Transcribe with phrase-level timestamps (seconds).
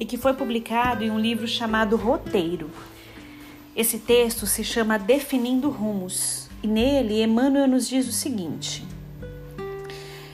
[0.00, 2.70] e que foi publicado em um livro chamado Roteiro.
[3.74, 8.86] Esse texto se chama Definindo Rumos e nele Emmanuel nos diz o seguinte: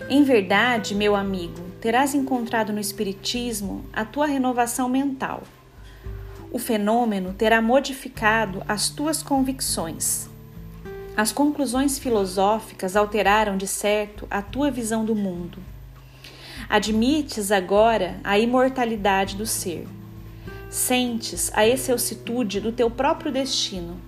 [0.09, 5.43] Em verdade, meu amigo, terás encontrado no Espiritismo a tua renovação mental.
[6.51, 10.29] O fenômeno terá modificado as tuas convicções.
[11.17, 15.59] As conclusões filosóficas alteraram de certo a tua visão do mundo
[16.69, 19.87] Admites agora a imortalidade do ser.
[20.71, 24.01] Sentes a excelsitude do teu próprio destino.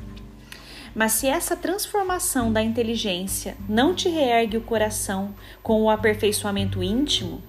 [0.95, 7.43] Mas se essa transformação da inteligência não te reergue o coração com o aperfeiçoamento íntimo,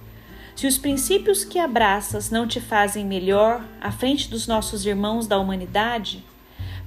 [0.54, 5.40] se os princípios que abraças não te fazem melhor à frente dos nossos irmãos da
[5.40, 6.26] humanidade,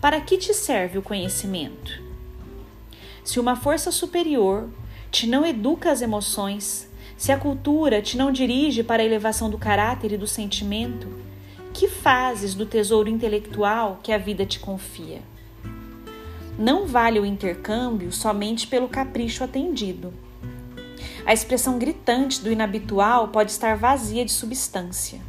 [0.01, 2.03] para que te serve o conhecimento?
[3.25, 4.69] Se uma força superior
[5.11, 6.90] te não educa as emoções,
[7.21, 11.07] se a cultura te não dirige para a elevação do caráter e do sentimento,
[11.71, 15.21] que fazes do tesouro intelectual que a vida te confia?
[16.59, 20.15] Não vale o intercâmbio somente pelo capricho atendido.
[21.27, 25.21] A expressão gritante do inabitual pode estar vazia de substância.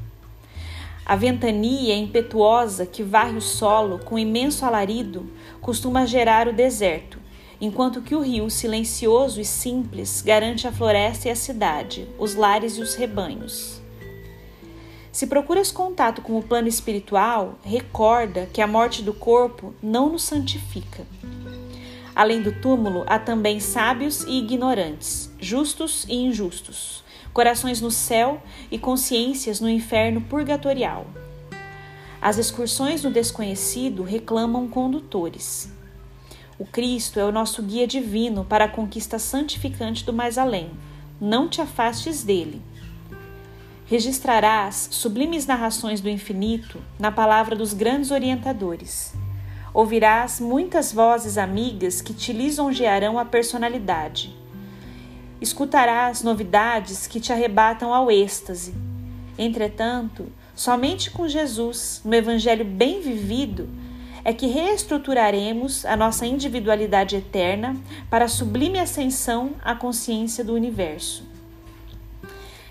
[1.06, 7.20] A ventania impetuosa que varre o solo com imenso alarido costuma gerar o deserto,
[7.62, 12.78] enquanto que o rio silencioso e simples garante a floresta e a cidade, os lares
[12.78, 13.80] e os rebanhos.
[15.12, 20.24] Se procuras contato com o plano espiritual, recorda que a morte do corpo não nos
[20.24, 21.06] santifica.
[22.16, 28.80] Além do túmulo, há também sábios e ignorantes, justos e injustos, corações no céu e
[28.80, 31.06] consciências no inferno purgatorial.
[32.22, 35.72] As excursões no desconhecido reclamam condutores.
[36.62, 40.70] O Cristo é o nosso guia divino para a conquista santificante do mais além.
[41.20, 42.62] Não te afastes dele.
[43.88, 49.12] Registrarás sublimes narrações do infinito na palavra dos grandes orientadores.
[49.74, 54.32] Ouvirás muitas vozes amigas que te lisonjearão a personalidade.
[55.42, 58.76] Escutarás novidades que te arrebatam ao êxtase.
[59.36, 63.68] Entretanto, somente com Jesus, no Evangelho bem vivido,
[64.24, 67.76] é que reestruturaremos a nossa individualidade eterna
[68.10, 71.24] para a sublime ascensão à consciência do universo.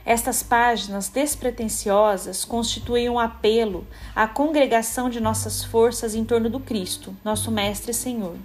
[0.04, 7.14] Estas páginas despretensiosas constituem um apelo à congregação de nossas forças em torno do Cristo,
[7.22, 8.36] nosso Mestre e Senhor.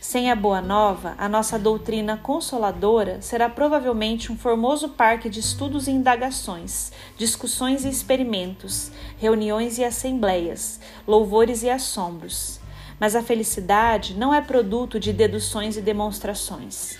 [0.00, 5.86] Sem a Boa Nova, a nossa doutrina consoladora será provavelmente um formoso parque de estudos
[5.86, 12.58] e indagações, discussões e experimentos, reuniões e assembleias, louvores e assombros.
[12.98, 16.98] Mas a felicidade não é produto de deduções e demonstrações.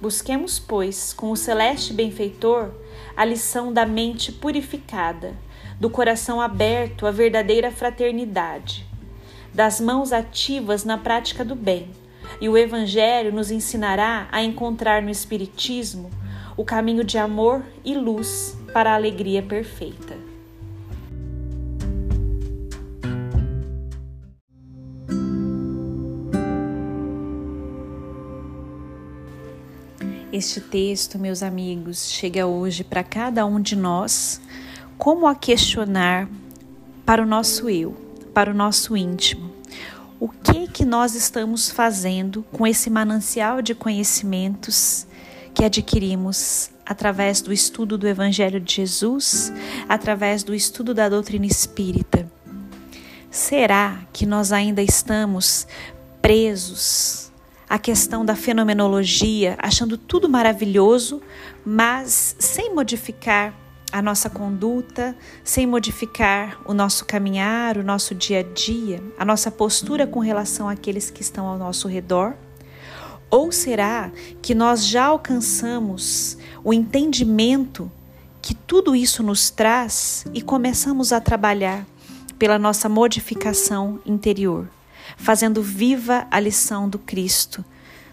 [0.00, 2.70] Busquemos, pois, com o celeste benfeitor,
[3.16, 5.34] a lição da mente purificada,
[5.80, 8.89] do coração aberto à verdadeira fraternidade
[9.54, 11.90] das mãos ativas na prática do bem.
[12.40, 16.10] E o Evangelho nos ensinará a encontrar no Espiritismo
[16.56, 20.16] o caminho de amor e luz para a alegria perfeita.
[30.32, 34.40] Este texto, meus amigos, chega hoje para cada um de nós
[34.96, 36.28] como a questionar
[37.04, 39.52] para o nosso eu para o nosso íntimo.
[40.18, 45.06] O que que nós estamos fazendo com esse manancial de conhecimentos
[45.54, 49.52] que adquirimos através do estudo do Evangelho de Jesus,
[49.88, 52.30] através do estudo da doutrina espírita?
[53.30, 55.66] Será que nós ainda estamos
[56.20, 57.30] presos
[57.68, 61.22] à questão da fenomenologia, achando tudo maravilhoso,
[61.64, 63.54] mas sem modificar
[63.92, 69.50] a nossa conduta, sem modificar o nosso caminhar, o nosso dia a dia, a nossa
[69.50, 72.34] postura com relação àqueles que estão ao nosso redor?
[73.30, 74.10] Ou será
[74.42, 77.90] que nós já alcançamos o entendimento
[78.42, 81.86] que tudo isso nos traz e começamos a trabalhar
[82.38, 84.68] pela nossa modificação interior,
[85.16, 87.64] fazendo viva a lição do Cristo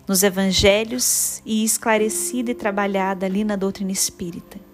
[0.07, 4.66] nos evangelhos e esclarecida e trabalhada ali na doutrina espírita?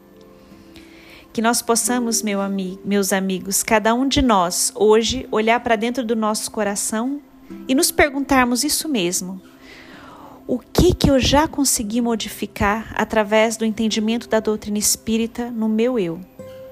[1.33, 6.05] Que nós possamos, meu ami meus amigos, cada um de nós, hoje, olhar para dentro
[6.05, 7.19] do nosso coração
[7.67, 9.41] e nos perguntarmos isso mesmo.
[10.45, 15.97] O que que eu já consegui modificar através do entendimento da doutrina espírita no meu
[15.97, 16.21] eu,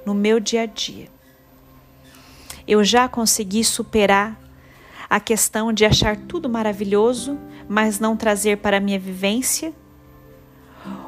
[0.05, 1.07] no meu dia a dia?
[2.67, 4.39] Eu já consegui superar
[5.09, 7.35] a questão de achar tudo maravilhoso,
[7.67, 9.73] mas não trazer para a minha vivência?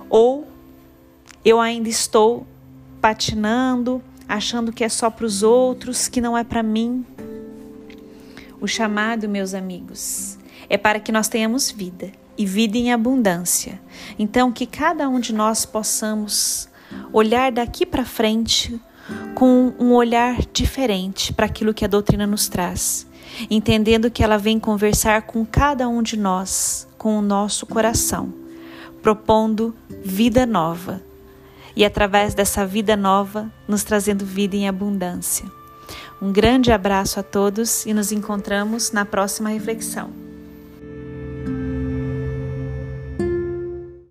[0.09, 0.47] Ou
[1.45, 2.47] eu ainda estou
[3.03, 7.05] patinando, achando que é só para os outros, que não é para mim?
[8.61, 10.37] O chamado, meus amigos,
[10.69, 13.81] é para que nós tenhamos vida e vida em abundância.
[14.17, 16.69] Então, que cada um de nós possamos
[17.11, 18.79] olhar daqui para frente
[19.35, 23.05] com um olhar diferente para aquilo que a doutrina nos traz
[23.49, 28.31] entendendo que ela vem conversar com cada um de nós, com o nosso coração,
[29.01, 29.73] propondo
[30.03, 31.01] vida nova
[31.75, 35.45] e através dessa vida nova nos trazendo vida em abundância.
[36.21, 40.32] Um grande abraço a todos e nos encontramos na próxima reflexão.